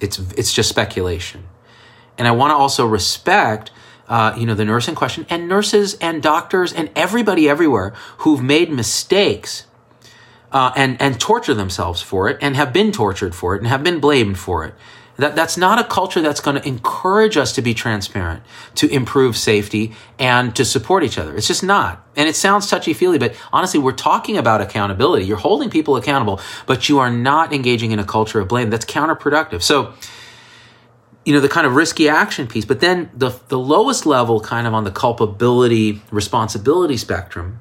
it's 0.00 0.18
it's 0.36 0.52
just 0.52 0.68
speculation. 0.68 1.48
And 2.16 2.26
I 2.26 2.32
want 2.32 2.50
to 2.50 2.56
also 2.56 2.84
respect, 2.84 3.70
uh, 4.08 4.34
you 4.36 4.44
know, 4.44 4.54
the 4.54 4.64
nurse 4.64 4.88
in 4.88 4.96
question 4.96 5.24
and 5.30 5.48
nurses 5.48 5.94
and 5.94 6.20
doctors 6.20 6.72
and 6.72 6.90
everybody 6.96 7.48
everywhere 7.48 7.94
who've 8.18 8.42
made 8.42 8.70
mistakes 8.70 9.66
uh, 10.50 10.72
and 10.76 11.00
and 11.00 11.20
torture 11.20 11.54
themselves 11.54 12.02
for 12.02 12.28
it 12.28 12.38
and 12.40 12.56
have 12.56 12.72
been 12.72 12.90
tortured 12.90 13.34
for 13.34 13.54
it 13.54 13.58
and 13.58 13.68
have 13.68 13.84
been 13.84 14.00
blamed 14.00 14.38
for 14.38 14.64
it. 14.64 14.74
That, 15.18 15.34
that's 15.34 15.56
not 15.56 15.80
a 15.80 15.84
culture 15.84 16.20
that's 16.20 16.40
going 16.40 16.56
to 16.56 16.66
encourage 16.66 17.36
us 17.36 17.52
to 17.54 17.62
be 17.62 17.74
transparent, 17.74 18.44
to 18.76 18.88
improve 18.88 19.36
safety, 19.36 19.92
and 20.16 20.54
to 20.54 20.64
support 20.64 21.02
each 21.02 21.18
other. 21.18 21.36
It's 21.36 21.48
just 21.48 21.64
not. 21.64 22.06
And 22.14 22.28
it 22.28 22.36
sounds 22.36 22.70
touchy 22.70 22.94
feely, 22.94 23.18
but 23.18 23.34
honestly, 23.52 23.80
we're 23.80 23.92
talking 23.92 24.36
about 24.36 24.60
accountability. 24.60 25.24
You're 25.24 25.36
holding 25.36 25.70
people 25.70 25.96
accountable, 25.96 26.40
but 26.66 26.88
you 26.88 27.00
are 27.00 27.10
not 27.10 27.52
engaging 27.52 27.90
in 27.90 27.98
a 27.98 28.04
culture 28.04 28.38
of 28.38 28.46
blame. 28.46 28.70
That's 28.70 28.84
counterproductive. 28.84 29.60
So, 29.60 29.92
you 31.24 31.34
know, 31.34 31.40
the 31.40 31.48
kind 31.48 31.66
of 31.66 31.74
risky 31.74 32.08
action 32.08 32.46
piece, 32.46 32.64
but 32.64 32.78
then 32.78 33.10
the, 33.12 33.30
the 33.48 33.58
lowest 33.58 34.06
level 34.06 34.40
kind 34.40 34.68
of 34.68 34.72
on 34.72 34.84
the 34.84 34.92
culpability 34.92 36.00
responsibility 36.12 36.96
spectrum 36.96 37.58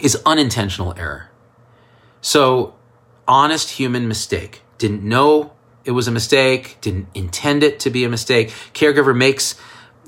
is 0.00 0.16
unintentional 0.24 0.94
error. 0.96 1.30
So, 2.20 2.76
honest 3.26 3.70
human 3.70 4.06
mistake. 4.06 4.62
Didn't 4.78 5.02
know 5.02 5.52
it 5.84 5.92
was 5.92 6.08
a 6.08 6.10
mistake, 6.10 6.78
didn't 6.80 7.08
intend 7.14 7.62
it 7.62 7.80
to 7.80 7.90
be 7.90 8.04
a 8.04 8.08
mistake. 8.08 8.50
Caregiver 8.74 9.16
makes 9.16 9.54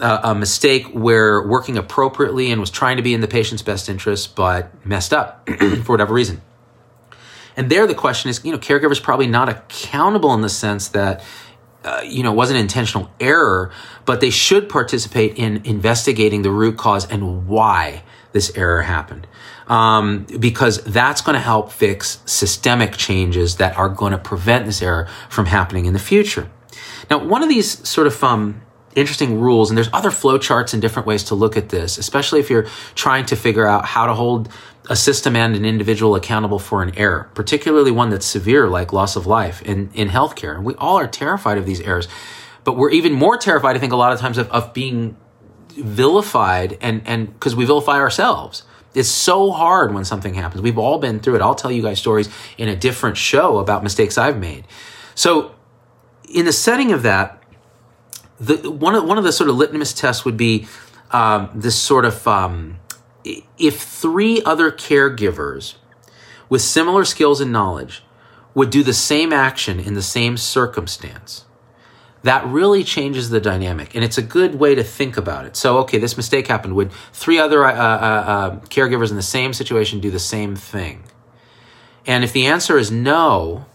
uh, 0.00 0.20
a 0.24 0.34
mistake 0.34 0.86
where 0.88 1.46
working 1.46 1.78
appropriately 1.78 2.50
and 2.50 2.60
was 2.60 2.70
trying 2.70 2.96
to 2.96 3.02
be 3.02 3.14
in 3.14 3.20
the 3.20 3.28
patient's 3.28 3.62
best 3.62 3.88
interest, 3.88 4.34
but 4.34 4.84
messed 4.86 5.12
up 5.12 5.48
for 5.84 5.92
whatever 5.92 6.12
reason. 6.12 6.42
And 7.56 7.70
there, 7.70 7.86
the 7.86 7.94
question 7.94 8.30
is, 8.30 8.44
you 8.44 8.52
know, 8.52 8.58
caregivers 8.58 9.02
probably 9.02 9.26
not 9.26 9.48
accountable 9.48 10.32
in 10.34 10.40
the 10.40 10.48
sense 10.48 10.88
that, 10.88 11.22
uh, 11.84 12.00
you 12.04 12.22
know, 12.22 12.32
it 12.32 12.36
wasn't 12.36 12.58
intentional 12.58 13.10
error, 13.20 13.70
but 14.04 14.20
they 14.20 14.30
should 14.30 14.68
participate 14.68 15.36
in 15.36 15.64
investigating 15.64 16.42
the 16.42 16.50
root 16.50 16.78
cause 16.78 17.06
and 17.10 17.46
why 17.46 18.02
this 18.32 18.56
error 18.56 18.82
happened 18.82 19.26
um, 19.66 20.26
because 20.38 20.82
that's 20.84 21.20
going 21.20 21.34
to 21.34 21.40
help 21.40 21.72
fix 21.72 22.20
systemic 22.26 22.96
changes 22.96 23.56
that 23.56 23.76
are 23.76 23.88
going 23.88 24.12
to 24.12 24.18
prevent 24.18 24.66
this 24.66 24.82
error 24.82 25.08
from 25.28 25.46
happening 25.46 25.86
in 25.86 25.92
the 25.92 25.98
future. 25.98 26.50
Now, 27.10 27.24
one 27.24 27.42
of 27.42 27.48
these 27.48 27.86
sort 27.88 28.06
of 28.06 28.22
um, 28.24 28.62
interesting 28.94 29.40
rules, 29.40 29.70
and 29.70 29.76
there's 29.76 29.90
other 29.92 30.10
flowcharts 30.10 30.72
and 30.72 30.82
different 30.82 31.06
ways 31.06 31.24
to 31.24 31.34
look 31.34 31.56
at 31.56 31.68
this, 31.68 31.98
especially 31.98 32.40
if 32.40 32.50
you're 32.50 32.66
trying 32.94 33.26
to 33.26 33.36
figure 33.36 33.66
out 33.66 33.84
how 33.84 34.06
to 34.06 34.14
hold 34.14 34.48
a 34.90 34.96
system 34.96 35.36
and 35.36 35.54
an 35.54 35.64
individual 35.64 36.14
accountable 36.14 36.58
for 36.58 36.82
an 36.82 36.92
error, 36.96 37.30
particularly 37.34 37.90
one 37.90 38.10
that's 38.10 38.26
severe 38.26 38.68
like 38.68 38.92
loss 38.92 39.14
of 39.16 39.26
life 39.26 39.62
in, 39.62 39.90
in 39.94 40.08
healthcare. 40.08 40.54
And 40.54 40.64
we 40.64 40.74
all 40.74 40.98
are 40.98 41.06
terrified 41.06 41.56
of 41.56 41.66
these 41.66 41.80
errors, 41.80 42.08
but 42.64 42.76
we're 42.76 42.90
even 42.90 43.12
more 43.12 43.36
terrified, 43.36 43.76
I 43.76 43.78
think, 43.78 43.92
a 43.92 43.96
lot 43.96 44.12
of 44.12 44.18
times 44.18 44.38
of, 44.38 44.50
of 44.50 44.72
being 44.74 45.16
vilified 45.76 46.78
and, 46.80 47.02
and 47.06 47.32
because 47.32 47.56
we 47.56 47.64
vilify 47.64 47.98
ourselves. 47.98 48.64
It's 48.94 49.08
so 49.08 49.50
hard 49.50 49.94
when 49.94 50.04
something 50.04 50.34
happens. 50.34 50.62
We've 50.62 50.78
all 50.78 50.98
been 50.98 51.20
through 51.20 51.36
it. 51.36 51.42
I'll 51.42 51.54
tell 51.54 51.72
you 51.72 51.82
guys 51.82 51.98
stories 51.98 52.28
in 52.58 52.68
a 52.68 52.76
different 52.76 53.16
show 53.16 53.58
about 53.58 53.82
mistakes 53.82 54.18
I've 54.18 54.38
made. 54.38 54.66
So, 55.14 55.54
in 56.28 56.44
the 56.44 56.52
setting 56.52 56.92
of 56.92 57.02
that, 57.02 57.42
the 58.38 58.70
one 58.70 58.94
of 58.94 59.04
one 59.04 59.18
of 59.18 59.24
the 59.24 59.32
sort 59.32 59.48
of 59.48 59.56
litmus 59.56 59.92
tests 59.92 60.24
would 60.24 60.36
be 60.36 60.66
um, 61.10 61.50
this 61.54 61.78
sort 61.78 62.04
of 62.04 62.26
um, 62.26 62.78
if 63.24 63.80
three 63.80 64.42
other 64.42 64.70
caregivers 64.70 65.74
with 66.48 66.60
similar 66.60 67.04
skills 67.04 67.40
and 67.40 67.52
knowledge 67.52 68.02
would 68.54 68.70
do 68.70 68.82
the 68.82 68.92
same 68.92 69.32
action 69.32 69.80
in 69.80 69.94
the 69.94 70.02
same 70.02 70.36
circumstance 70.36 71.44
that 72.22 72.46
really 72.46 72.84
changes 72.84 73.30
the 73.30 73.40
dynamic 73.40 73.94
and 73.94 74.04
it's 74.04 74.18
a 74.18 74.22
good 74.22 74.54
way 74.54 74.74
to 74.74 74.84
think 74.84 75.16
about 75.16 75.44
it. 75.44 75.56
So 75.56 75.78
okay 75.78 75.98
this 75.98 76.16
mistake 76.16 76.46
happened. 76.46 76.74
Would 76.74 76.92
three 77.12 77.38
other 77.38 77.64
uh, 77.64 77.72
uh, 77.72 77.76
uh, 77.76 78.56
caregivers 78.66 79.10
in 79.10 79.16
the 79.16 79.22
same 79.22 79.52
situation 79.52 80.00
do 80.00 80.10
the 80.10 80.18
same 80.18 80.56
thing? 80.56 81.04
And 82.06 82.24
if 82.24 82.32
the 82.32 82.46
answer 82.46 82.78
is 82.78 82.90
no 82.90 83.66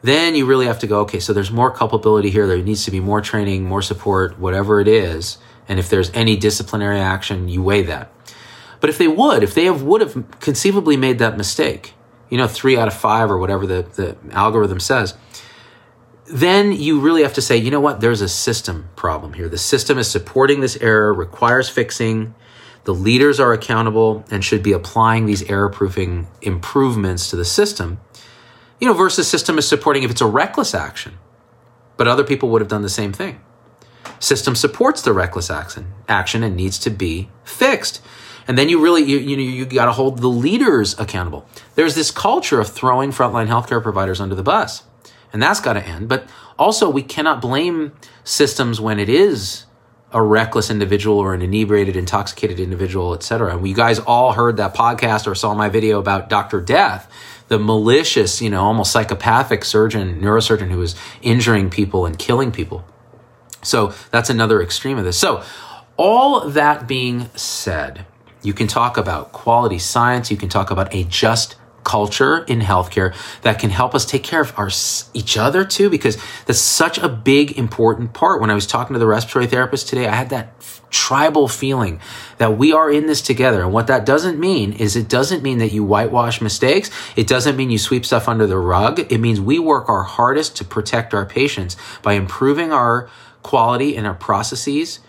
then 0.00 0.36
you 0.36 0.46
really 0.46 0.66
have 0.66 0.78
to 0.78 0.86
go 0.86 1.00
okay 1.00 1.18
so 1.18 1.32
there's 1.32 1.50
more 1.50 1.72
culpability 1.72 2.30
here. 2.30 2.46
There 2.46 2.58
needs 2.58 2.84
to 2.84 2.90
be 2.90 3.00
more 3.00 3.20
training 3.20 3.64
more 3.64 3.82
support 3.82 4.38
whatever 4.38 4.80
it 4.80 4.88
is. 4.88 5.38
And 5.68 5.78
if 5.78 5.90
there's 5.90 6.10
any 6.14 6.36
disciplinary 6.36 7.00
action 7.00 7.48
you 7.48 7.62
weigh 7.62 7.82
that. 7.82 8.12
But 8.80 8.90
if 8.90 8.98
they 8.98 9.08
would 9.08 9.42
if 9.42 9.54
they 9.54 9.64
have 9.64 9.82
would 9.82 10.00
have 10.00 10.40
conceivably 10.40 10.96
made 10.96 11.18
that 11.18 11.36
mistake 11.36 11.94
you 12.28 12.38
know 12.38 12.46
three 12.46 12.76
out 12.76 12.88
of 12.88 12.94
five 12.94 13.30
or 13.30 13.38
whatever 13.38 13.66
the, 13.66 13.86
the 13.94 14.16
algorithm 14.32 14.80
says 14.80 15.14
then 16.30 16.72
you 16.72 17.00
really 17.00 17.22
have 17.22 17.34
to 17.34 17.42
say, 17.42 17.56
you 17.56 17.70
know 17.70 17.80
what, 17.80 18.00
there's 18.00 18.20
a 18.20 18.28
system 18.28 18.88
problem 18.96 19.32
here. 19.32 19.48
The 19.48 19.58
system 19.58 19.98
is 19.98 20.10
supporting 20.10 20.60
this 20.60 20.76
error, 20.76 21.12
requires 21.12 21.68
fixing. 21.68 22.34
The 22.84 22.94
leaders 22.94 23.40
are 23.40 23.52
accountable 23.52 24.24
and 24.30 24.44
should 24.44 24.62
be 24.62 24.72
applying 24.72 25.26
these 25.26 25.42
error 25.50 25.68
proofing 25.68 26.28
improvements 26.42 27.30
to 27.30 27.36
the 27.36 27.44
system. 27.44 28.00
You 28.78 28.86
know, 28.86 28.94
versus 28.94 29.26
system 29.28 29.58
is 29.58 29.66
supporting 29.66 30.02
if 30.02 30.10
it's 30.10 30.20
a 30.20 30.26
reckless 30.26 30.74
action, 30.74 31.18
but 31.96 32.06
other 32.06 32.24
people 32.24 32.50
would 32.50 32.60
have 32.60 32.68
done 32.68 32.82
the 32.82 32.88
same 32.88 33.12
thing. 33.12 33.40
System 34.20 34.54
supports 34.54 35.02
the 35.02 35.12
reckless 35.12 35.50
action, 35.50 35.92
action 36.08 36.42
and 36.42 36.56
needs 36.56 36.78
to 36.80 36.90
be 36.90 37.30
fixed. 37.44 38.02
And 38.46 38.56
then 38.56 38.68
you 38.68 38.82
really, 38.82 39.02
you, 39.02 39.18
you 39.18 39.36
know, 39.36 39.42
you 39.42 39.66
got 39.66 39.86
to 39.86 39.92
hold 39.92 40.18
the 40.18 40.28
leaders 40.28 40.98
accountable. 40.98 41.46
There's 41.74 41.94
this 41.94 42.10
culture 42.10 42.60
of 42.60 42.68
throwing 42.68 43.10
frontline 43.10 43.46
healthcare 43.46 43.82
providers 43.82 44.20
under 44.20 44.34
the 44.34 44.42
bus 44.42 44.84
and 45.32 45.42
that's 45.42 45.60
got 45.60 45.74
to 45.74 45.86
end. 45.86 46.08
But 46.08 46.28
also, 46.58 46.88
we 46.90 47.02
cannot 47.02 47.40
blame 47.40 47.92
systems 48.24 48.80
when 48.80 48.98
it 48.98 49.08
is 49.08 49.66
a 50.12 50.22
reckless 50.22 50.70
individual 50.70 51.18
or 51.18 51.34
an 51.34 51.42
inebriated, 51.42 51.96
intoxicated 51.96 52.58
individual, 52.58 53.14
etc. 53.14 53.54
And 53.54 53.68
you 53.68 53.74
guys 53.74 53.98
all 53.98 54.32
heard 54.32 54.56
that 54.56 54.74
podcast 54.74 55.26
or 55.26 55.34
saw 55.34 55.54
my 55.54 55.68
video 55.68 55.98
about 55.98 56.30
Dr. 56.30 56.60
Death, 56.60 57.10
the 57.48 57.58
malicious, 57.58 58.40
you 58.40 58.48
know, 58.48 58.62
almost 58.62 58.90
psychopathic 58.90 59.64
surgeon, 59.64 60.20
neurosurgeon 60.20 60.70
who 60.70 60.78
was 60.78 60.94
injuring 61.20 61.68
people 61.68 62.06
and 62.06 62.18
killing 62.18 62.52
people. 62.52 62.84
So 63.62 63.92
that's 64.10 64.30
another 64.30 64.62
extreme 64.62 64.98
of 64.98 65.04
this. 65.04 65.18
So, 65.18 65.42
all 65.96 66.48
that 66.48 66.86
being 66.86 67.28
said, 67.34 68.06
you 68.42 68.52
can 68.52 68.68
talk 68.68 68.96
about 68.96 69.32
quality 69.32 69.80
science, 69.80 70.30
you 70.30 70.36
can 70.36 70.48
talk 70.48 70.70
about 70.70 70.94
a 70.94 71.02
just 71.04 71.56
culture 71.88 72.44
in 72.44 72.60
healthcare 72.60 73.14
that 73.42 73.58
can 73.58 73.70
help 73.70 73.94
us 73.94 74.04
take 74.04 74.22
care 74.22 74.42
of 74.42 74.52
our 74.58 74.70
each 75.14 75.36
other 75.36 75.64
too 75.64 75.88
because 75.88 76.18
that's 76.46 76.58
such 76.58 76.98
a 76.98 77.08
big 77.08 77.58
important 77.58 78.12
part. 78.12 78.40
When 78.40 78.50
i 78.50 78.54
was 78.54 78.66
talking 78.66 78.94
to 78.94 79.00
the 79.00 79.06
respiratory 79.06 79.46
therapist 79.46 79.88
today 79.88 80.06
i 80.06 80.14
had 80.14 80.28
that 80.30 80.52
tribal 80.90 81.48
feeling 81.48 82.00
that 82.38 82.56
we 82.56 82.72
are 82.72 82.90
in 82.90 83.06
this 83.06 83.20
together. 83.20 83.62
And 83.62 83.72
what 83.72 83.88
that 83.88 84.06
doesn't 84.06 84.38
mean 84.38 84.72
is 84.72 84.96
it 84.96 85.08
doesn't 85.08 85.42
mean 85.42 85.58
that 85.58 85.72
you 85.72 85.84
whitewash 85.84 86.40
mistakes. 86.40 86.90
It 87.16 87.26
doesn't 87.26 87.56
mean 87.56 87.70
you 87.70 87.78
sweep 87.78 88.06
stuff 88.06 88.28
under 88.28 88.46
the 88.46 88.58
rug. 88.58 89.00
It 89.12 89.18
means 89.18 89.40
we 89.40 89.58
work 89.58 89.88
our 89.88 90.02
hardest 90.02 90.56
to 90.56 90.64
protect 90.64 91.12
our 91.14 91.26
patients 91.26 91.76
by 92.02 92.14
improving 92.14 92.72
our 92.72 93.10
quality 93.42 93.96
and 93.96 94.06
our 94.06 94.14
processes 94.14 95.00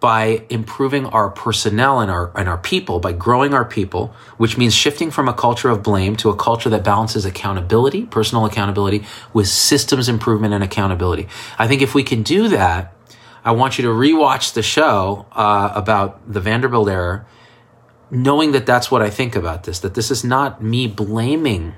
by 0.00 0.44
improving 0.50 1.06
our 1.06 1.30
personnel 1.30 2.00
and 2.00 2.10
our 2.10 2.30
and 2.38 2.48
our 2.48 2.58
people 2.58 3.00
by 3.00 3.12
growing 3.12 3.54
our 3.54 3.64
people 3.64 4.14
which 4.36 4.58
means 4.58 4.74
shifting 4.74 5.10
from 5.10 5.28
a 5.28 5.32
culture 5.32 5.70
of 5.70 5.82
blame 5.82 6.16
to 6.16 6.28
a 6.28 6.36
culture 6.36 6.68
that 6.68 6.84
balances 6.84 7.24
accountability 7.24 8.04
personal 8.06 8.44
accountability 8.44 9.04
with 9.32 9.48
systems 9.48 10.08
improvement 10.08 10.52
and 10.52 10.62
accountability. 10.62 11.26
I 11.58 11.66
think 11.66 11.82
if 11.82 11.94
we 11.94 12.02
can 12.02 12.22
do 12.22 12.48
that 12.48 12.94
i 13.44 13.50
want 13.50 13.78
you 13.78 13.82
to 13.82 13.90
rewatch 13.90 14.52
the 14.52 14.62
show 14.62 15.26
uh, 15.32 15.72
about 15.74 16.30
the 16.30 16.40
vanderbilt 16.40 16.88
error 16.88 17.26
knowing 18.10 18.52
that 18.52 18.66
that's 18.66 18.90
what 18.90 19.00
i 19.00 19.08
think 19.08 19.34
about 19.34 19.64
this 19.64 19.78
that 19.80 19.94
this 19.94 20.10
is 20.10 20.22
not 20.22 20.62
me 20.62 20.86
blaming 20.86 21.74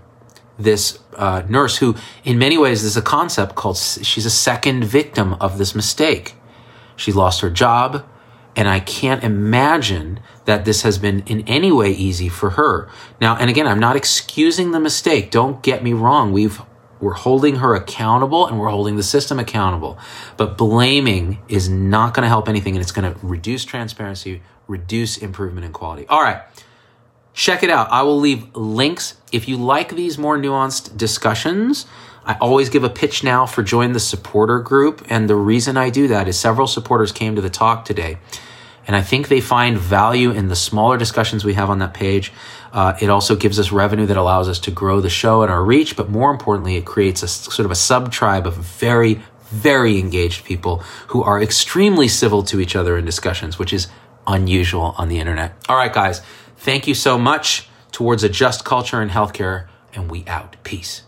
this 0.59 0.99
uh, 1.15 1.43
nurse 1.49 1.77
who 1.77 1.95
in 2.25 2.37
many 2.37 2.59
ways 2.59 2.83
is 2.83 2.97
a 2.97 3.03
concept 3.03 3.55
called 3.55 3.77
she's 3.77 4.27
a 4.27 4.31
second 4.31 4.85
victim 4.85 5.35
of 5.35 5.57
this 5.57 5.75
mistake 5.75 6.35
She 6.99 7.13
lost 7.13 7.41
her 7.41 7.49
job. 7.49 8.05
And 8.55 8.69
I 8.69 8.81
can't 8.81 9.23
imagine 9.23 10.19
that 10.45 10.65
this 10.65 10.83
has 10.83 10.99
been 10.99 11.21
in 11.21 11.47
any 11.47 11.71
way 11.71 11.93
easy 11.93 12.29
for 12.29 12.51
her. 12.51 12.91
Now, 13.21 13.37
and 13.37 13.49
again, 13.49 13.69
I'm 13.69 13.79
not 13.79 13.95
excusing 13.95 14.73
the 14.73 14.81
mistake. 14.81 15.31
Don't 15.31 15.63
get 15.63 15.83
me 15.83 15.93
wrong. 15.93 16.33
We've 16.33 16.61
we're 17.01 17.15
holding 17.15 17.57
her 17.57 17.77
accountable 17.77 18.49
and 18.49 18.59
we're 18.59 18.71
holding 18.71 18.97
the 18.97 19.05
system 19.05 19.39
accountable. 19.39 19.97
But 20.37 20.59
blaming 20.59 21.39
is 21.49 21.69
not 21.69 22.13
going 22.13 22.25
to 22.25 22.29
help 22.29 22.49
anything 22.49 22.75
and 22.75 22.83
it's 22.83 22.91
going 22.91 23.15
to 23.15 23.19
reduce 23.25 23.65
transparency, 23.65 24.43
reduce 24.67 25.17
improvement 25.17 25.65
in 25.65 25.73
quality. 25.73 26.09
All 26.09 26.21
right. 26.21 26.43
Check 27.35 27.63
it 27.63 27.71
out. 27.71 27.93
I 27.93 28.03
will 28.03 28.19
leave 28.19 28.53
links. 28.57 29.15
If 29.31 29.47
you 29.47 29.57
like 29.57 29.95
these 29.95 30.19
more 30.19 30.37
nuanced 30.37 30.97
discussions, 30.97 31.87
I 32.29 32.37
always 32.43 32.69
give 32.69 32.85
a 32.85 32.91
pitch 32.91 33.25
now 33.25 33.47
for 33.47 33.63
join 33.63 33.93
the 33.93 34.01
supporter 34.01 34.61
group. 34.61 35.07
And 35.09 35.31
the 35.31 35.35
reason 35.35 35.79
I 35.79 35.89
do 35.89 36.09
that 36.09 36.29
is 36.29 36.39
several 36.39 36.67
supporters 36.67 37.11
came 37.11 37.35
to 37.37 37.41
the 37.41 37.49
talk 37.49 37.87
today. 37.87 38.19
And 38.87 38.95
I 38.95 39.01
think 39.01 39.29
they 39.29 39.41
find 39.41 39.79
value 39.79 40.31
in 40.31 40.49
the 40.49 40.57
smaller 40.57 40.99
discussions 40.99 41.43
we 41.43 41.55
have 41.55 41.71
on 41.71 41.79
that 41.79 41.95
page. 41.95 42.31
Uh, 42.71 42.93
it 43.01 43.09
also 43.09 43.35
gives 43.35 43.59
us 43.59 43.73
revenue 43.73 44.05
that 44.05 44.19
allows 44.19 44.47
us 44.47 44.59
to 44.61 44.71
grow 44.71 45.01
the 45.01 45.09
show 45.09 45.41
and 45.41 45.51
our 45.51 45.65
reach. 45.65 45.97
But 45.97 46.11
more 46.11 46.31
importantly, 46.31 46.77
it 46.77 46.85
creates 46.85 47.23
a 47.23 47.29
sort 47.29 47.65
of 47.65 47.71
a 47.71 47.75
sub 47.75 48.13
tribe 48.13 48.47
of 48.47 48.57
very, 48.57 49.23
very 49.49 49.99
engaged 49.99 50.45
people 50.45 50.79
who 51.09 51.23
are 51.23 51.41
extremely 51.41 52.09
civil 52.09 52.43
to 52.43 52.61
each 52.61 52.77
other 52.77 52.99
in 52.99 53.07
discussions, 53.07 53.59
which 53.59 53.73
is 53.73 53.89
unusual 54.27 54.95
on 54.99 55.09
the 55.09 55.19
internet. 55.19 55.55
All 55.67 55.77
right, 55.77 55.93
guys. 55.93 56.21
Thank 56.59 56.87
you 56.87 56.95
so 56.95 57.19
much 57.19 57.71
towards 57.91 58.23
a 58.23 58.29
just 58.29 58.67
culture 58.67 59.01
in 59.01 59.09
healthcare. 59.09 59.69
And 59.95 60.11
we 60.11 60.27
out. 60.27 60.57
Peace. 60.63 61.08